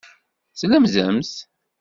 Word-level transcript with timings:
Tlemdemt. 0.59 1.31